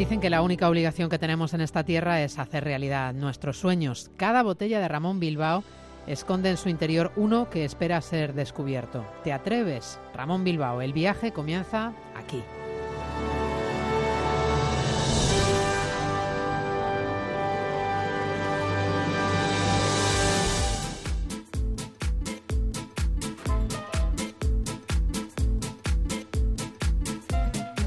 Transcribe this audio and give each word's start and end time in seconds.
Dicen 0.00 0.22
que 0.22 0.30
la 0.30 0.40
única 0.40 0.66
obligación 0.66 1.10
que 1.10 1.18
tenemos 1.18 1.52
en 1.52 1.60
esta 1.60 1.84
tierra 1.84 2.22
es 2.22 2.38
hacer 2.38 2.64
realidad 2.64 3.12
nuestros 3.12 3.58
sueños. 3.58 4.10
Cada 4.16 4.42
botella 4.42 4.80
de 4.80 4.88
Ramón 4.88 5.20
Bilbao 5.20 5.62
esconde 6.06 6.48
en 6.48 6.56
su 6.56 6.70
interior 6.70 7.12
uno 7.16 7.50
que 7.50 7.66
espera 7.66 8.00
ser 8.00 8.32
descubierto. 8.32 9.04
¿Te 9.24 9.34
atreves? 9.34 10.00
Ramón 10.14 10.42
Bilbao, 10.42 10.80
el 10.80 10.94
viaje 10.94 11.32
comienza 11.32 11.92
aquí. 12.16 12.42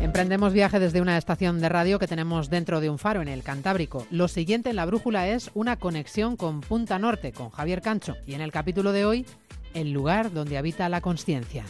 Emprendemos 0.03 0.52
viaje 0.52 0.81
desde 0.81 0.99
una 0.99 1.17
estación 1.17 1.62
de 1.62 1.70
radio 1.70 1.98
que 1.98 2.07
tenemos 2.07 2.49
dentro 2.49 2.81
de 2.81 2.89
un 2.89 2.99
faro 2.99 3.21
en 3.21 3.30
el 3.30 3.41
Cantábrico. 3.41 4.05
Lo 4.12 4.27
siguiente 4.27 4.70
en 4.70 4.76
la 4.76 4.85
brújula 4.85 5.29
es 5.29 5.49
una 5.53 5.77
conexión 5.77 6.35
con 6.35 6.59
Punta 6.59 6.99
Norte, 6.99 7.31
con 7.31 7.49
Javier 7.49 7.81
Cancho. 7.81 8.17
Y 8.27 8.34
en 8.34 8.41
el 8.41 8.52
capítulo 8.52 8.91
de 8.91 9.05
hoy, 9.05 9.26
el 9.73 9.93
lugar 9.93 10.34
donde 10.34 10.57
habita 10.57 10.89
la 10.89 10.99
conciencia. 10.99 11.63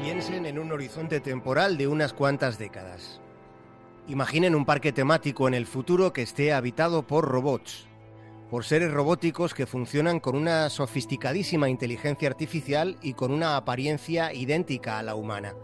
Piensen 0.00 0.46
en 0.46 0.56
un 0.60 0.70
horizonte 0.70 1.18
temporal 1.18 1.76
de 1.76 1.88
unas 1.88 2.12
cuantas 2.12 2.56
décadas. 2.56 3.20
Imaginen 4.06 4.54
un 4.54 4.64
parque 4.64 4.92
temático 4.92 5.48
en 5.48 5.54
el 5.54 5.66
futuro 5.66 6.12
que 6.12 6.22
esté 6.22 6.52
habitado 6.52 7.02
por 7.02 7.24
robots, 7.26 7.89
por 8.50 8.64
seres 8.64 8.90
robóticos 8.90 9.54
que 9.54 9.64
funcionan 9.64 10.18
con 10.18 10.34
una 10.34 10.68
sofisticadísima 10.70 11.70
inteligencia 11.70 12.28
artificial 12.28 12.98
y 13.00 13.14
con 13.14 13.30
una 13.30 13.56
apariencia 13.56 14.34
idéntica 14.34 14.98
a 14.98 15.04
la 15.04 15.14
humana. 15.14 15.54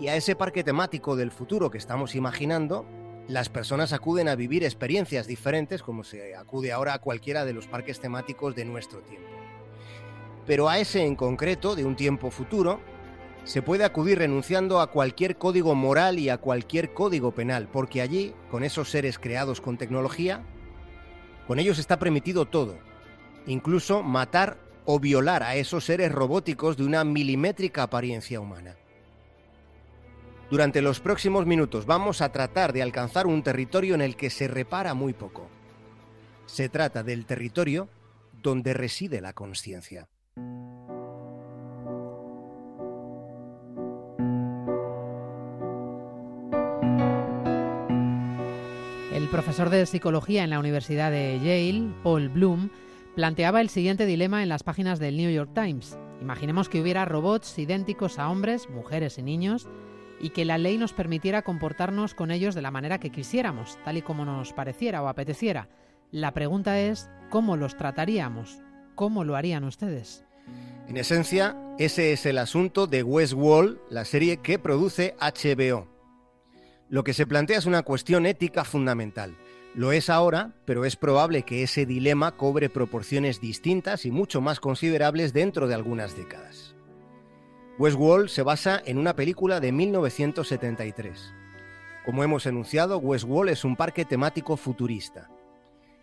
Y 0.00 0.08
a 0.08 0.16
ese 0.16 0.34
parque 0.34 0.64
temático 0.64 1.14
del 1.14 1.30
futuro 1.30 1.70
que 1.70 1.78
estamos 1.78 2.16
imaginando, 2.16 2.84
las 3.28 3.48
personas 3.48 3.92
acuden 3.92 4.28
a 4.28 4.34
vivir 4.34 4.64
experiencias 4.64 5.28
diferentes 5.28 5.84
como 5.84 6.02
se 6.02 6.34
acude 6.34 6.72
ahora 6.72 6.94
a 6.94 6.98
cualquiera 6.98 7.44
de 7.44 7.52
los 7.52 7.68
parques 7.68 8.00
temáticos 8.00 8.56
de 8.56 8.64
nuestro 8.64 9.02
tiempo. 9.02 9.28
Pero 10.46 10.68
a 10.68 10.78
ese 10.78 11.04
en 11.06 11.14
concreto, 11.14 11.76
de 11.76 11.84
un 11.84 11.94
tiempo 11.94 12.32
futuro, 12.32 12.80
se 13.44 13.62
puede 13.62 13.84
acudir 13.84 14.18
renunciando 14.18 14.80
a 14.80 14.88
cualquier 14.88 15.36
código 15.36 15.76
moral 15.76 16.18
y 16.18 16.28
a 16.28 16.38
cualquier 16.38 16.92
código 16.92 17.30
penal, 17.32 17.68
porque 17.70 18.02
allí, 18.02 18.34
con 18.50 18.64
esos 18.64 18.90
seres 18.90 19.18
creados 19.18 19.60
con 19.60 19.78
tecnología, 19.78 20.44
con 21.50 21.58
ellos 21.58 21.80
está 21.80 21.98
permitido 21.98 22.46
todo, 22.46 22.78
incluso 23.44 24.04
matar 24.04 24.56
o 24.84 25.00
violar 25.00 25.42
a 25.42 25.56
esos 25.56 25.84
seres 25.84 26.12
robóticos 26.12 26.76
de 26.76 26.84
una 26.84 27.02
milimétrica 27.02 27.82
apariencia 27.82 28.38
humana. 28.38 28.76
Durante 30.48 30.80
los 30.80 31.00
próximos 31.00 31.46
minutos 31.46 31.86
vamos 31.86 32.20
a 32.20 32.30
tratar 32.30 32.72
de 32.72 32.82
alcanzar 32.82 33.26
un 33.26 33.42
territorio 33.42 33.96
en 33.96 34.00
el 34.00 34.14
que 34.14 34.30
se 34.30 34.46
repara 34.46 34.94
muy 34.94 35.12
poco. 35.12 35.50
Se 36.46 36.68
trata 36.68 37.02
del 37.02 37.26
territorio 37.26 37.88
donde 38.40 38.72
reside 38.72 39.20
la 39.20 39.32
conciencia. 39.32 40.06
Profesor 49.30 49.70
de 49.70 49.86
psicología 49.86 50.42
en 50.42 50.50
la 50.50 50.58
Universidad 50.58 51.12
de 51.12 51.38
Yale, 51.38 51.92
Paul 52.02 52.28
Bloom, 52.28 52.68
planteaba 53.14 53.60
el 53.60 53.68
siguiente 53.68 54.04
dilema 54.04 54.42
en 54.42 54.48
las 54.48 54.64
páginas 54.64 54.98
del 54.98 55.16
New 55.16 55.30
York 55.30 55.50
Times. 55.54 55.96
Imaginemos 56.20 56.68
que 56.68 56.80
hubiera 56.80 57.04
robots 57.04 57.56
idénticos 57.56 58.18
a 58.18 58.28
hombres, 58.28 58.68
mujeres 58.68 59.18
y 59.18 59.22
niños 59.22 59.68
y 60.20 60.30
que 60.30 60.44
la 60.44 60.58
ley 60.58 60.78
nos 60.78 60.92
permitiera 60.92 61.42
comportarnos 61.42 62.14
con 62.14 62.32
ellos 62.32 62.56
de 62.56 62.62
la 62.62 62.72
manera 62.72 62.98
que 62.98 63.10
quisiéramos, 63.10 63.78
tal 63.84 63.98
y 63.98 64.02
como 64.02 64.24
nos 64.24 64.52
pareciera 64.52 65.00
o 65.00 65.08
apeteciera. 65.08 65.68
La 66.10 66.34
pregunta 66.34 66.80
es, 66.80 67.08
¿cómo 67.30 67.56
los 67.56 67.76
trataríamos? 67.76 68.58
¿Cómo 68.96 69.22
lo 69.22 69.36
harían 69.36 69.62
ustedes? 69.62 70.24
En 70.88 70.96
esencia, 70.96 71.56
ese 71.78 72.12
es 72.12 72.26
el 72.26 72.36
asunto 72.36 72.88
de 72.88 73.04
Westworld, 73.04 73.78
la 73.90 74.04
serie 74.04 74.38
que 74.38 74.58
produce 74.58 75.14
HBO. 75.20 75.89
Lo 76.90 77.04
que 77.04 77.14
se 77.14 77.24
plantea 77.24 77.56
es 77.56 77.66
una 77.66 77.84
cuestión 77.84 78.26
ética 78.26 78.64
fundamental. 78.64 79.36
Lo 79.76 79.92
es 79.92 80.10
ahora, 80.10 80.54
pero 80.64 80.84
es 80.84 80.96
probable 80.96 81.44
que 81.44 81.62
ese 81.62 81.86
dilema 81.86 82.32
cobre 82.36 82.68
proporciones 82.68 83.40
distintas 83.40 84.04
y 84.04 84.10
mucho 84.10 84.40
más 84.40 84.58
considerables 84.58 85.32
dentro 85.32 85.68
de 85.68 85.74
algunas 85.74 86.16
décadas. 86.16 86.74
Westworld 87.78 88.28
se 88.28 88.42
basa 88.42 88.82
en 88.84 88.98
una 88.98 89.14
película 89.14 89.60
de 89.60 89.70
1973. 89.70 91.32
Como 92.04 92.24
hemos 92.24 92.44
enunciado, 92.46 92.98
Westworld 92.98 93.52
es 93.52 93.64
un 93.64 93.76
parque 93.76 94.04
temático 94.04 94.56
futurista. 94.56 95.30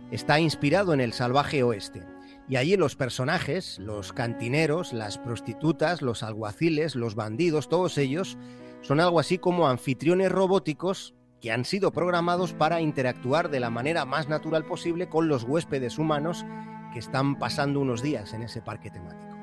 Está 0.10 0.40
inspirado 0.40 0.94
en 0.94 1.02
el 1.02 1.12
salvaje 1.12 1.64
oeste, 1.64 2.04
y 2.48 2.56
allí 2.56 2.78
los 2.78 2.96
personajes, 2.96 3.78
los 3.80 4.14
cantineros, 4.14 4.94
las 4.94 5.18
prostitutas, 5.18 6.02
los 6.02 6.24
alguaciles, 6.24 6.96
los 6.96 7.16
bandidos, 7.16 7.68
todos 7.68 7.98
ellos 7.98 8.38
son 8.82 9.00
algo 9.00 9.20
así 9.20 9.38
como 9.38 9.68
anfitriones 9.68 10.32
robóticos 10.32 11.16
que 11.42 11.52
han 11.52 11.66
sido 11.66 11.92
programados 11.92 12.54
para 12.54 12.82
interactuar 12.82 13.50
de 13.50 13.60
la 13.60 13.70
manera 13.70 14.06
más 14.06 14.28
natural 14.28 14.66
posible 14.66 15.08
con 15.08 15.28
los 15.28 15.44
huéspedes 15.44 15.98
humanos 15.98 16.46
que 16.94 17.00
están 17.00 17.38
pasando 17.38 17.80
unos 17.80 18.02
días 18.02 18.34
en 18.34 18.44
ese 18.44 18.62
parque 18.62 18.90
temático. 18.90 19.36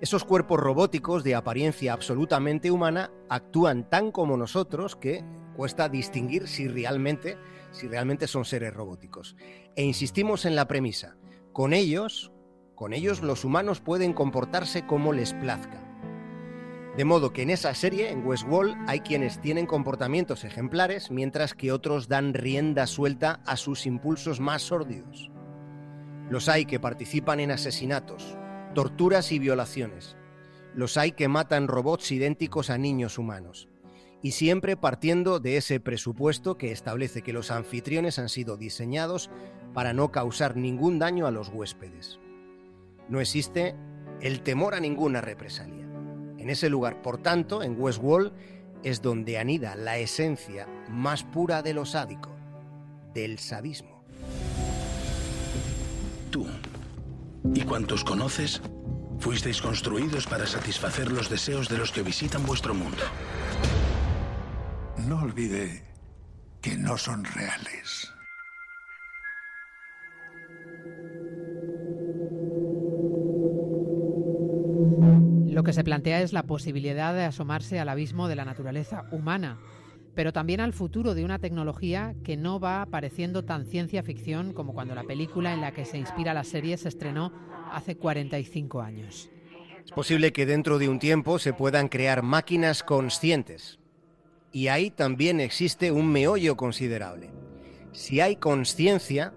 Esos 0.00 0.24
cuerpos 0.24 0.58
robóticos 0.58 1.24
de 1.24 1.34
apariencia 1.34 1.92
absolutamente 1.92 2.70
humana 2.70 3.10
actúan 3.28 3.88
tan 3.88 4.12
como 4.12 4.36
nosotros 4.36 4.96
que 4.96 5.24
cuesta 5.54 5.90
distinguir 5.90 6.48
si 6.48 6.68
realmente, 6.68 7.36
si 7.70 7.86
realmente 7.86 8.26
son 8.26 8.46
seres 8.46 8.72
robóticos. 8.72 9.36
E 9.76 9.82
insistimos 9.82 10.46
en 10.46 10.56
la 10.56 10.66
premisa, 10.66 11.16
con 11.52 11.74
ellos, 11.74 12.32
con 12.74 12.94
ellos 12.94 13.20
los 13.20 13.44
humanos 13.44 13.80
pueden 13.80 14.14
comportarse 14.14 14.86
como 14.86 15.12
les 15.12 15.34
plazca. 15.34 15.79
De 16.96 17.04
modo 17.04 17.32
que 17.32 17.42
en 17.42 17.50
esa 17.50 17.72
serie, 17.74 18.10
en 18.10 18.26
Westworld, 18.26 18.76
hay 18.88 19.00
quienes 19.00 19.40
tienen 19.40 19.66
comportamientos 19.66 20.42
ejemplares, 20.44 21.10
mientras 21.10 21.54
que 21.54 21.70
otros 21.70 22.08
dan 22.08 22.34
rienda 22.34 22.86
suelta 22.86 23.40
a 23.46 23.56
sus 23.56 23.86
impulsos 23.86 24.40
más 24.40 24.62
sórdidos. 24.62 25.30
Los 26.28 26.48
hay 26.48 26.64
que 26.64 26.80
participan 26.80 27.40
en 27.40 27.52
asesinatos, 27.52 28.36
torturas 28.74 29.30
y 29.30 29.38
violaciones. 29.38 30.16
Los 30.74 30.96
hay 30.96 31.12
que 31.12 31.28
matan 31.28 31.68
robots 31.68 32.10
idénticos 32.10 32.70
a 32.70 32.78
niños 32.78 33.18
humanos. 33.18 33.68
Y 34.22 34.32
siempre 34.32 34.76
partiendo 34.76 35.40
de 35.40 35.56
ese 35.56 35.80
presupuesto 35.80 36.58
que 36.58 36.72
establece 36.72 37.22
que 37.22 37.32
los 37.32 37.50
anfitriones 37.50 38.18
han 38.18 38.28
sido 38.28 38.56
diseñados 38.56 39.30
para 39.72 39.92
no 39.92 40.10
causar 40.10 40.56
ningún 40.56 40.98
daño 40.98 41.26
a 41.26 41.30
los 41.30 41.48
huéspedes. 41.48 42.18
No 43.08 43.20
existe 43.20 43.74
el 44.20 44.42
temor 44.42 44.74
a 44.74 44.80
ninguna 44.80 45.20
represalia. 45.20 45.79
En 46.40 46.48
ese 46.48 46.70
lugar, 46.70 47.02
por 47.02 47.18
tanto, 47.18 47.62
en 47.62 47.78
Westworld, 47.78 48.32
es 48.82 49.02
donde 49.02 49.38
anida 49.38 49.76
la 49.76 49.98
esencia 49.98 50.66
más 50.88 51.22
pura 51.22 51.60
de 51.60 51.74
lo 51.74 51.84
sádico, 51.84 52.34
del 53.12 53.38
sadismo. 53.38 54.02
Tú 56.30 56.46
y 57.54 57.60
cuantos 57.60 58.04
conoces, 58.04 58.62
fuisteis 59.18 59.60
construidos 59.60 60.26
para 60.26 60.46
satisfacer 60.46 61.12
los 61.12 61.28
deseos 61.28 61.68
de 61.68 61.76
los 61.76 61.92
que 61.92 62.02
visitan 62.02 62.46
vuestro 62.46 62.72
mundo. 62.72 63.02
No 65.06 65.20
olvide 65.20 65.84
que 66.62 66.74
no 66.78 66.96
son 66.96 67.22
reales. 67.24 68.10
Que 75.70 75.74
se 75.74 75.84
plantea 75.84 76.20
es 76.20 76.32
la 76.32 76.42
posibilidad 76.42 77.14
de 77.14 77.22
asomarse 77.22 77.78
al 77.78 77.88
abismo 77.88 78.26
de 78.26 78.34
la 78.34 78.44
naturaleza 78.44 79.04
humana, 79.12 79.60
pero 80.16 80.32
también 80.32 80.58
al 80.60 80.72
futuro 80.72 81.14
de 81.14 81.24
una 81.24 81.38
tecnología 81.38 82.16
que 82.24 82.36
no 82.36 82.58
va 82.58 82.82
apareciendo 82.82 83.44
tan 83.44 83.66
ciencia 83.66 84.02
ficción 84.02 84.52
como 84.52 84.74
cuando 84.74 84.96
la 84.96 85.04
película 85.04 85.54
en 85.54 85.60
la 85.60 85.70
que 85.70 85.84
se 85.84 85.96
inspira 85.96 86.34
la 86.34 86.42
serie 86.42 86.76
se 86.76 86.88
estrenó 86.88 87.32
hace 87.72 87.96
45 87.96 88.80
años. 88.80 89.30
Es 89.84 89.92
posible 89.92 90.32
que 90.32 90.44
dentro 90.44 90.80
de 90.80 90.88
un 90.88 90.98
tiempo 90.98 91.38
se 91.38 91.52
puedan 91.52 91.86
crear 91.86 92.24
máquinas 92.24 92.82
conscientes. 92.82 93.78
Y 94.50 94.66
ahí 94.66 94.90
también 94.90 95.38
existe 95.38 95.92
un 95.92 96.10
meollo 96.10 96.56
considerable. 96.56 97.30
Si 97.92 98.20
hay 98.20 98.34
conciencia, 98.34 99.34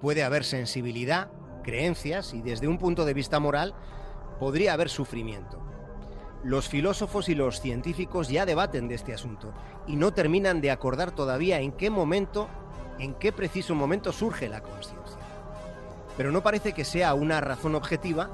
puede 0.00 0.22
haber 0.22 0.44
sensibilidad, 0.44 1.30
creencias 1.62 2.32
y 2.32 2.40
desde 2.40 2.68
un 2.68 2.78
punto 2.78 3.04
de 3.04 3.12
vista 3.12 3.38
moral, 3.38 3.74
podría 4.38 4.72
haber 4.72 4.88
sufrimiento. 4.88 5.60
Los 6.44 6.68
filósofos 6.68 7.28
y 7.28 7.34
los 7.34 7.60
científicos 7.60 8.28
ya 8.28 8.46
debaten 8.46 8.88
de 8.88 8.94
este 8.94 9.12
asunto 9.12 9.52
y 9.86 9.96
no 9.96 10.12
terminan 10.12 10.60
de 10.60 10.70
acordar 10.70 11.10
todavía 11.10 11.60
en 11.60 11.72
qué 11.72 11.90
momento, 11.90 12.48
en 12.98 13.14
qué 13.14 13.32
preciso 13.32 13.74
momento 13.74 14.12
surge 14.12 14.48
la 14.48 14.62
conciencia. 14.62 15.18
Pero 16.16 16.30
no 16.30 16.42
parece 16.42 16.72
que 16.72 16.84
sea 16.84 17.14
una 17.14 17.40
razón 17.40 17.74
objetiva 17.74 18.30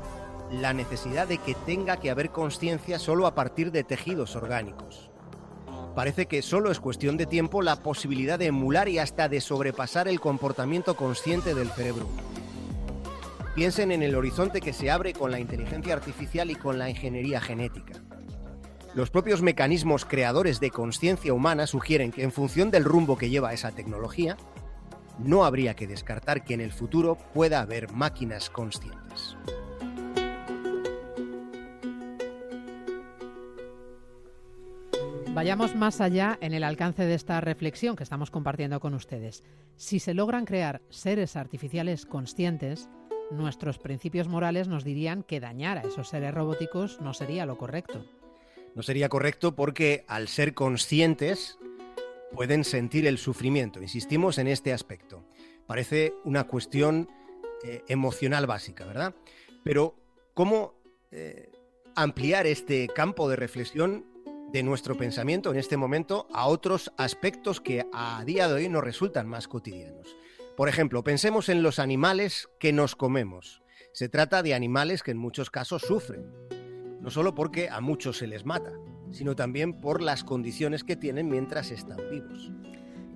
la 0.50 0.72
necesidad 0.72 1.26
de 1.26 1.38
que 1.38 1.54
tenga 1.54 1.96
que 1.96 2.10
haber 2.10 2.30
conciencia 2.30 2.98
solo 2.98 3.26
a 3.26 3.34
partir 3.34 3.72
de 3.72 3.84
tejidos 3.84 4.36
orgánicos. 4.36 5.10
Parece 5.94 6.26
que 6.26 6.42
solo 6.42 6.70
es 6.70 6.80
cuestión 6.80 7.16
de 7.16 7.26
tiempo 7.26 7.62
la 7.62 7.76
posibilidad 7.76 8.38
de 8.38 8.46
emular 8.46 8.88
y 8.88 8.98
hasta 8.98 9.28
de 9.28 9.40
sobrepasar 9.40 10.08
el 10.08 10.20
comportamiento 10.20 10.96
consciente 10.96 11.54
del 11.54 11.70
cerebro. 11.70 12.08
Piensen 13.54 13.92
en 13.92 14.02
el 14.02 14.16
horizonte 14.16 14.60
que 14.60 14.72
se 14.72 14.90
abre 14.90 15.12
con 15.12 15.30
la 15.30 15.38
inteligencia 15.38 15.94
artificial 15.94 16.50
y 16.50 16.56
con 16.56 16.76
la 16.76 16.90
ingeniería 16.90 17.40
genética. 17.40 18.02
Los 18.94 19.10
propios 19.10 19.42
mecanismos 19.42 20.04
creadores 20.04 20.58
de 20.58 20.70
conciencia 20.70 21.32
humana 21.32 21.68
sugieren 21.68 22.10
que 22.10 22.24
en 22.24 22.32
función 22.32 22.72
del 22.72 22.84
rumbo 22.84 23.16
que 23.16 23.30
lleva 23.30 23.52
esa 23.52 23.70
tecnología, 23.70 24.36
no 25.18 25.44
habría 25.44 25.74
que 25.74 25.86
descartar 25.86 26.42
que 26.42 26.54
en 26.54 26.60
el 26.60 26.72
futuro 26.72 27.16
pueda 27.32 27.60
haber 27.60 27.92
máquinas 27.92 28.50
conscientes. 28.50 29.36
Vayamos 35.32 35.74
más 35.74 36.00
allá 36.00 36.38
en 36.40 36.54
el 36.54 36.62
alcance 36.62 37.04
de 37.04 37.14
esta 37.14 37.40
reflexión 37.40 37.96
que 37.96 38.04
estamos 38.04 38.30
compartiendo 38.30 38.78
con 38.78 38.94
ustedes. 38.94 39.42
Si 39.76 39.98
se 39.98 40.14
logran 40.14 40.44
crear 40.44 40.80
seres 40.90 41.34
artificiales 41.36 42.06
conscientes, 42.06 42.88
nuestros 43.30 43.78
principios 43.78 44.28
morales 44.28 44.68
nos 44.68 44.84
dirían 44.84 45.22
que 45.22 45.40
dañar 45.40 45.78
a 45.78 45.82
esos 45.82 46.08
seres 46.08 46.34
robóticos 46.34 47.00
no 47.00 47.14
sería 47.14 47.46
lo 47.46 47.58
correcto. 47.58 48.04
No 48.74 48.82
sería 48.82 49.08
correcto 49.08 49.54
porque 49.54 50.04
al 50.08 50.28
ser 50.28 50.54
conscientes 50.54 51.58
pueden 52.32 52.64
sentir 52.64 53.06
el 53.06 53.18
sufrimiento. 53.18 53.80
Insistimos 53.80 54.38
en 54.38 54.48
este 54.48 54.72
aspecto. 54.72 55.24
Parece 55.66 56.12
una 56.24 56.44
cuestión 56.44 57.08
eh, 57.64 57.82
emocional 57.88 58.46
básica, 58.46 58.84
¿verdad? 58.84 59.14
Pero 59.62 59.94
¿cómo 60.34 60.74
eh, 61.10 61.50
ampliar 61.94 62.46
este 62.46 62.88
campo 62.88 63.28
de 63.28 63.36
reflexión 63.36 64.04
de 64.52 64.62
nuestro 64.62 64.96
pensamiento 64.96 65.50
en 65.50 65.58
este 65.58 65.76
momento 65.76 66.28
a 66.32 66.46
otros 66.46 66.92
aspectos 66.96 67.60
que 67.60 67.86
a 67.92 68.22
día 68.24 68.48
de 68.48 68.54
hoy 68.54 68.68
nos 68.68 68.84
resultan 68.84 69.28
más 69.28 69.48
cotidianos. 69.48 70.14
Por 70.56 70.68
ejemplo, 70.68 71.02
pensemos 71.02 71.48
en 71.48 71.62
los 71.62 71.78
animales 71.78 72.48
que 72.58 72.72
nos 72.72 72.96
comemos. 72.96 73.62
Se 73.92 74.08
trata 74.08 74.42
de 74.42 74.54
animales 74.54 75.02
que 75.02 75.10
en 75.10 75.18
muchos 75.18 75.50
casos 75.50 75.82
sufren, 75.82 76.24
no 77.00 77.10
solo 77.10 77.34
porque 77.34 77.68
a 77.68 77.80
muchos 77.80 78.18
se 78.18 78.26
les 78.26 78.44
mata, 78.44 78.72
sino 79.10 79.36
también 79.36 79.80
por 79.80 80.02
las 80.02 80.24
condiciones 80.24 80.84
que 80.84 80.96
tienen 80.96 81.28
mientras 81.28 81.70
están 81.70 81.98
vivos. 82.10 82.52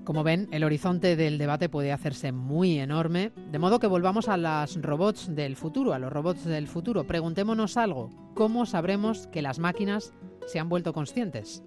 Como 0.05 0.25
ven, 0.25 0.49
el 0.53 0.65
horizonte 0.65 1.17
del 1.17 1.37
debate 1.37 1.69
puede 1.69 1.93
hacerse 1.93 2.33
muy 2.33 2.79
enorme, 2.79 3.33
de 3.51 3.59
modo 3.59 3.79
que 3.79 3.87
volvamos 3.87 4.29
a 4.29 4.37
las 4.37 4.81
robots 4.81 5.35
del 5.35 5.57
futuro, 5.57 5.93
a 5.93 5.99
los 5.99 6.13
robots 6.13 6.45
del 6.45 6.67
futuro. 6.67 7.07
Preguntémonos 7.07 7.77
algo, 7.77 8.11
¿cómo 8.35 8.65
sabremos 8.65 9.27
que 9.27 9.43
las 9.43 9.59
máquinas 9.59 10.15
se 10.49 10.59
han 10.59 10.69
vuelto 10.69 10.93
conscientes. 10.93 11.63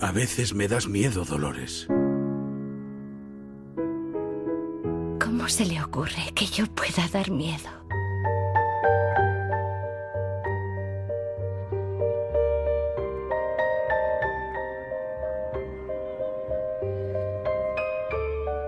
A 0.00 0.10
veces 0.10 0.54
me 0.54 0.66
das 0.66 0.88
miedo, 0.88 1.24
Dolores. 1.24 1.86
¿Cómo 5.42 5.50
se 5.50 5.66
le 5.66 5.82
ocurre 5.82 6.32
que 6.36 6.46
yo 6.46 6.66
pueda 6.66 7.08
dar 7.12 7.28
miedo? 7.32 7.68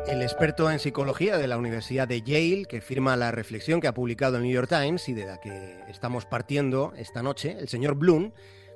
El 0.08 0.20
experto 0.20 0.68
en 0.68 0.80
psicología 0.80 1.38
de 1.38 1.46
la 1.46 1.58
Universidad 1.58 2.08
de 2.08 2.22
Yale, 2.22 2.64
que 2.68 2.80
firma 2.80 3.16
la 3.16 3.30
reflexión 3.30 3.80
que 3.80 3.86
ha 3.86 3.94
publicado 3.94 4.38
el 4.38 4.42
New 4.42 4.52
York 4.52 4.68
Times 4.68 5.08
y 5.08 5.14
de 5.14 5.26
la 5.26 5.38
que 5.38 5.78
estamos 5.86 6.26
partiendo 6.26 6.92
esta 6.96 7.22
noche, 7.22 7.56
el 7.56 7.68
señor 7.68 7.94
Bloom, 7.94 8.32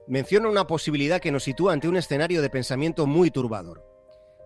menciona 0.06 0.48
una 0.48 0.68
posibilidad 0.68 1.20
que 1.20 1.32
nos 1.32 1.42
sitúa 1.42 1.72
ante 1.72 1.88
un 1.88 1.96
escenario 1.96 2.42
de 2.42 2.48
pensamiento 2.48 3.08
muy 3.08 3.32
turbador. 3.32 3.87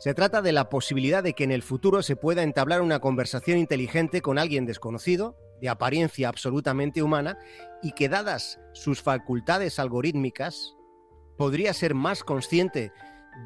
Se 0.02 0.14
trata 0.14 0.42
de 0.42 0.50
la 0.50 0.68
posibilidad 0.68 1.22
de 1.22 1.32
que 1.32 1.44
en 1.44 1.52
el 1.52 1.62
futuro 1.62 2.02
se 2.02 2.16
pueda 2.16 2.42
entablar 2.42 2.82
una 2.82 2.98
conversación 2.98 3.56
inteligente 3.56 4.20
con 4.20 4.36
alguien 4.36 4.66
desconocido, 4.66 5.36
de 5.60 5.68
apariencia 5.68 6.28
absolutamente 6.28 7.04
humana, 7.04 7.38
y 7.84 7.92
que 7.92 8.08
dadas 8.08 8.58
sus 8.72 9.00
facultades 9.00 9.78
algorítmicas, 9.78 10.74
podría 11.38 11.72
ser 11.72 11.94
más 11.94 12.24
consciente 12.24 12.90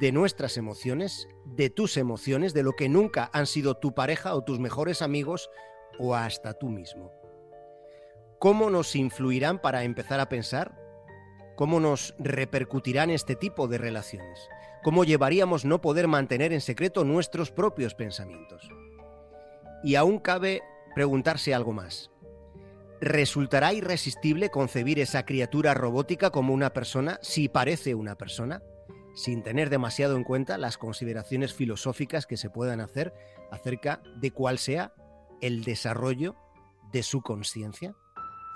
de 0.01 0.13
nuestras 0.13 0.57
emociones, 0.57 1.29
de 1.45 1.69
tus 1.69 1.99
emociones, 1.99 2.55
de 2.55 2.63
lo 2.63 2.73
que 2.73 2.89
nunca 2.89 3.29
han 3.35 3.47
sido 3.47 3.75
tu 3.75 3.93
pareja 3.93 4.35
o 4.35 4.43
tus 4.43 4.59
mejores 4.59 5.03
amigos 5.03 5.51
o 5.99 6.15
hasta 6.15 6.55
tú 6.55 6.71
mismo. 6.71 7.13
¿Cómo 8.39 8.71
nos 8.71 8.97
influirán 8.97 9.61
para 9.61 9.85
empezar 9.85 10.21
a 10.21 10.31
pensar? 10.31 10.86
¿Cómo 11.57 11.81
nos 11.81 12.15
repercutirán 12.19 13.11
este 13.11 13.35
tipo 13.35 13.67
de 13.67 13.79
relaciones? 13.79 14.49
¿Cómo 14.83 15.05
llevaríamos 15.05 15.65
no 15.65 15.81
poder 15.81 16.07
mantener 16.07 16.53
en 16.53 16.61
secreto 16.61 17.05
nuestros 17.05 17.51
propios 17.51 17.95
pensamientos? 17.95 18.69
Y 19.83 19.95
aún 19.95 20.19
cabe 20.19 20.63
preguntarse 20.95 21.55
algo 21.55 21.73
más. 21.73 22.11
¿Resultará 23.01 23.73
irresistible 23.73 24.51
concebir 24.51 25.01
esa 25.01 25.25
criatura 25.25 25.75
robótica 25.75 26.31
como 26.31 26.55
una 26.55 26.73
persona 26.73 27.19
si 27.23 27.49
parece 27.49 27.95
una 27.95 28.17
persona? 28.17 28.63
sin 29.17 29.43
tener 29.43 29.71
demasiado 29.71 30.15
en 30.15 30.25
cuenta 30.25 30.59
las 30.59 30.77
consideraciones 30.77 31.55
filosóficas 31.55 32.27
que 32.27 32.37
se 32.37 32.51
puedan 32.51 32.83
hacer 32.83 33.15
acerca 33.51 34.03
de 34.17 34.31
cuál 34.31 34.59
sea 34.59 34.93
el 35.41 35.65
desarrollo 35.65 36.37
de 36.93 37.03
su 37.03 37.23
conciencia? 37.23 37.95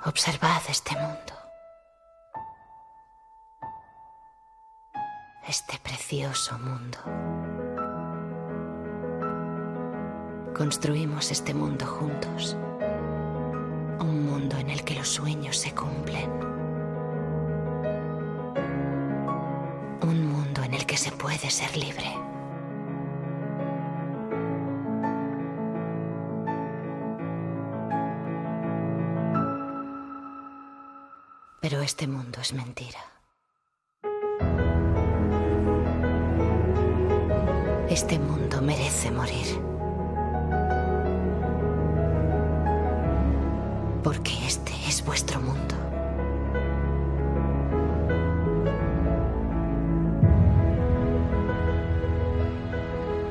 Observad 0.05 0.61
este 0.69 0.95
mundo. 0.97 1.40
Este 5.51 5.81
precioso 5.83 6.57
mundo. 6.61 6.99
Construimos 10.57 11.33
este 11.33 11.55
mundo 11.55 11.87
juntos. 11.87 12.57
Un 13.99 14.27
mundo 14.27 14.57
en 14.59 14.71
el 14.71 14.85
que 14.85 14.95
los 14.95 15.09
sueños 15.09 15.57
se 15.57 15.75
cumplen 15.75 16.51
que 20.91 20.97
se 20.97 21.13
puede 21.13 21.49
ser 21.51 21.77
libre. 21.77 22.13
Pero 31.61 31.81
este 31.83 32.09
mundo 32.09 32.41
es 32.41 32.53
mentira. 32.53 33.20
Este 38.01 38.19
mundo 38.19 38.63
merece 38.63 39.11
morir. 39.11 39.61
Porque 44.03 44.33
este 44.47 44.73
es 44.89 45.05
vuestro 45.05 45.39
mundo. 45.39 45.75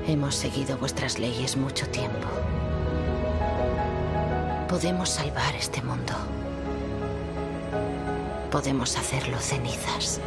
Hemos 0.06 0.36
seguido 0.36 0.78
vuestras 0.78 1.18
leyes 1.18 1.58
mucho 1.58 1.88
tiempo. 1.90 2.28
Podemos 4.68 5.10
salvar 5.10 5.56
este 5.56 5.82
mundo. 5.82 6.14
Podemos 8.52 8.96
hacerlo 9.00 9.40
cenizas. 9.40 10.22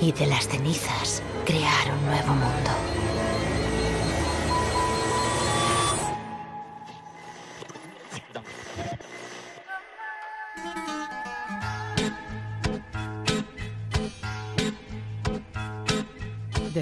Y 0.00 0.12
de 0.12 0.26
las 0.28 0.48
cenizas 0.48 1.22
crear 1.44 1.92
un 1.92 2.06
nuevo 2.06 2.32
mundo. 2.32 3.17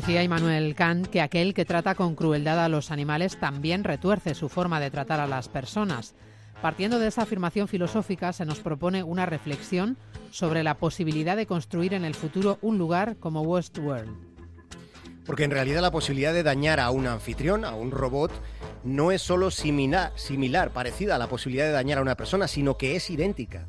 Decía 0.06 0.22
Immanuel 0.22 0.76
Kant 0.76 1.08
que 1.08 1.20
aquel 1.20 1.52
que 1.52 1.64
trata 1.64 1.96
con 1.96 2.14
crueldad 2.14 2.64
a 2.64 2.68
los 2.68 2.92
animales 2.92 3.40
también 3.40 3.82
retuerce 3.82 4.36
su 4.36 4.48
forma 4.48 4.78
de 4.78 4.92
tratar 4.92 5.18
a 5.18 5.26
las 5.26 5.48
personas. 5.48 6.14
Partiendo 6.62 7.00
de 7.00 7.08
esa 7.08 7.22
afirmación 7.22 7.66
filosófica, 7.66 8.32
se 8.32 8.44
nos 8.44 8.60
propone 8.60 9.02
una 9.02 9.26
reflexión 9.26 9.96
sobre 10.30 10.62
la 10.62 10.76
posibilidad 10.76 11.36
de 11.36 11.46
construir 11.46 11.92
en 11.92 12.04
el 12.04 12.14
futuro 12.14 12.58
un 12.62 12.78
lugar 12.78 13.16
como 13.16 13.42
Westworld. 13.42 14.16
Porque 15.26 15.42
en 15.42 15.50
realidad 15.50 15.82
la 15.82 15.90
posibilidad 15.90 16.32
de 16.32 16.44
dañar 16.44 16.78
a 16.78 16.90
un 16.90 17.08
anfitrión, 17.08 17.64
a 17.64 17.74
un 17.74 17.90
robot, 17.90 18.30
no 18.84 19.10
es 19.10 19.22
solo 19.22 19.50
similar, 19.50 20.12
similar, 20.14 20.70
parecida 20.70 21.16
a 21.16 21.18
la 21.18 21.26
posibilidad 21.26 21.66
de 21.66 21.72
dañar 21.72 21.98
a 21.98 22.02
una 22.02 22.16
persona, 22.16 22.46
sino 22.46 22.78
que 22.78 22.94
es 22.94 23.10
idéntica. 23.10 23.66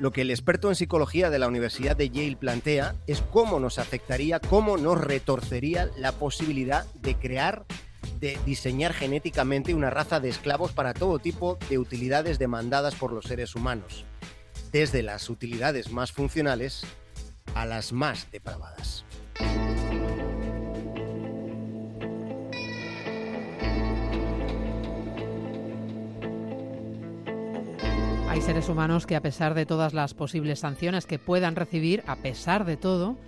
Lo 0.00 0.12
que 0.12 0.22
el 0.22 0.30
experto 0.30 0.68
en 0.68 0.76
psicología 0.76 1.28
de 1.28 1.40
la 1.40 1.48
Universidad 1.48 1.96
de 1.96 2.10
Yale 2.10 2.36
plantea 2.36 2.94
es 3.06 3.20
cómo 3.20 3.58
nos 3.58 3.78
afectaría, 3.78 4.38
cómo 4.38 4.76
nos 4.76 5.00
retorcería 5.00 5.90
la 5.96 6.12
posibilidad 6.12 6.86
de 6.94 7.16
crear 7.16 7.64
de 8.20 8.38
diseñar 8.44 8.92
genéticamente 8.92 9.74
una 9.74 9.90
raza 9.90 10.20
de 10.20 10.28
esclavos 10.28 10.72
para 10.72 10.94
todo 10.94 11.18
tipo 11.18 11.58
de 11.68 11.78
utilidades 11.78 12.38
demandadas 12.38 12.94
por 12.94 13.12
los 13.12 13.26
seres 13.26 13.54
humanos, 13.54 14.04
desde 14.72 15.02
las 15.02 15.30
utilidades 15.30 15.90
más 15.90 16.12
funcionales 16.12 16.82
a 17.54 17.64
las 17.64 17.92
más 17.92 18.30
depravadas. 18.30 18.87
Seres 28.48 28.70
humanos 28.70 29.04
que 29.04 29.14
a 29.14 29.20
pesar 29.20 29.52
de 29.52 29.66
todas 29.66 29.92
las 29.92 30.14
posibles 30.14 30.60
sanciones 30.60 31.04
que 31.04 31.18
puedan 31.18 31.54
recibir, 31.54 32.02
a 32.06 32.16
pesar 32.16 32.64
de 32.64 32.78
todo, 32.78 33.18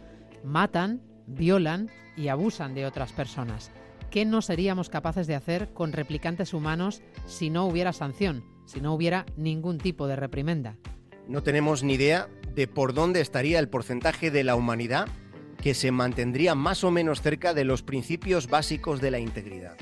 matan, 0.44 1.02
violan 1.26 1.90
y 2.16 2.28
abusan 2.28 2.74
de 2.74 2.86
otras 2.86 3.12
personas. 3.12 3.70
¿Qué 4.10 4.24
no 4.24 4.40
seríamos 4.40 4.88
capaces 4.88 5.26
de 5.26 5.34
hacer 5.34 5.74
con 5.74 5.92
replicantes 5.92 6.54
humanos 6.54 7.02
si 7.26 7.50
no 7.50 7.66
hubiera 7.66 7.92
sanción, 7.92 8.46
si 8.64 8.80
no 8.80 8.94
hubiera 8.94 9.26
ningún 9.36 9.76
tipo 9.76 10.06
de 10.06 10.16
reprimenda? 10.16 10.78
No 11.28 11.42
tenemos 11.42 11.82
ni 11.82 11.92
idea 11.92 12.30
de 12.54 12.66
por 12.66 12.94
dónde 12.94 13.20
estaría 13.20 13.58
el 13.58 13.68
porcentaje 13.68 14.30
de 14.30 14.42
la 14.42 14.56
humanidad 14.56 15.06
que 15.62 15.74
se 15.74 15.92
mantendría 15.92 16.54
más 16.54 16.82
o 16.82 16.90
menos 16.90 17.20
cerca 17.20 17.52
de 17.52 17.64
los 17.64 17.82
principios 17.82 18.48
básicos 18.48 19.02
de 19.02 19.10
la 19.10 19.18
integridad. 19.18 19.76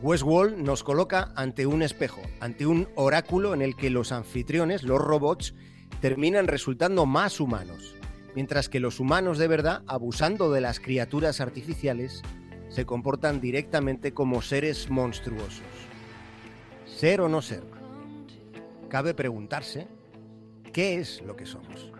Westworld 0.00 0.58
nos 0.58 0.84
coloca 0.84 1.32
ante 1.34 1.66
un 1.66 1.82
espejo, 1.82 2.22
ante 2.38 2.66
un 2.66 2.88
oráculo 2.94 3.52
en 3.52 3.62
el 3.62 3.74
que 3.74 3.90
los 3.90 4.12
anfitriones, 4.12 4.84
los 4.84 5.00
robots, 5.00 5.54
terminan 6.00 6.46
resultando 6.46 7.04
más 7.04 7.40
humanos, 7.40 7.96
mientras 8.36 8.68
que 8.68 8.78
los 8.78 9.00
humanos 9.00 9.38
de 9.38 9.48
verdad, 9.48 9.82
abusando 9.88 10.52
de 10.52 10.60
las 10.60 10.78
criaturas 10.78 11.40
artificiales, 11.40 12.22
se 12.68 12.86
comportan 12.86 13.40
directamente 13.40 14.14
como 14.14 14.40
seres 14.40 14.88
monstruosos. 14.88 15.66
Ser 16.86 17.20
o 17.20 17.28
no 17.28 17.42
ser. 17.42 17.64
Cabe 18.88 19.14
preguntarse, 19.14 19.88
¿qué 20.72 21.00
es 21.00 21.22
lo 21.22 21.34
que 21.34 21.46
somos? 21.46 21.90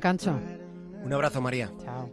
Cancho. 0.00 0.38
Un 1.04 1.12
abrazo, 1.12 1.40
María. 1.40 1.72
Chao. 1.82 2.10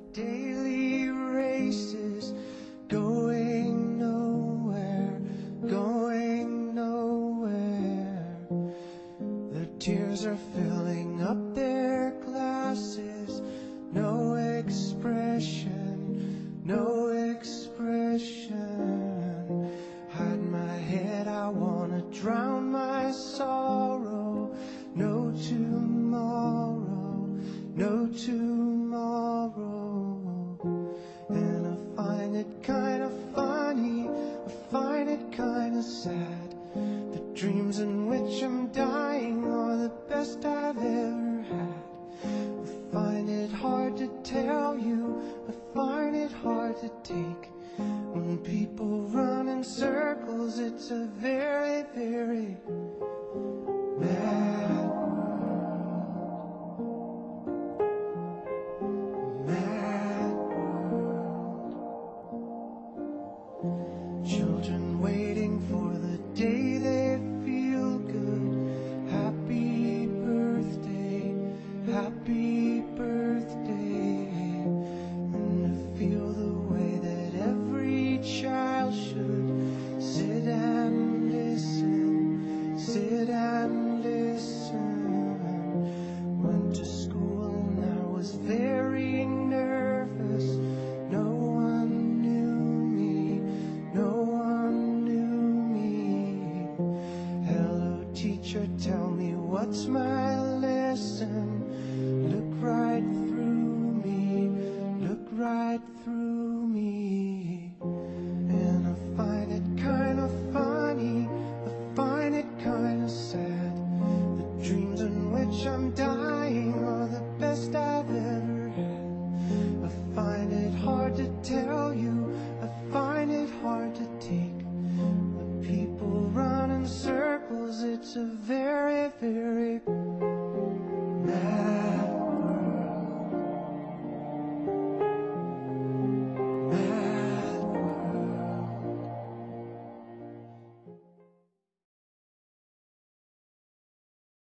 It's 40.20 40.36
a 40.44 40.59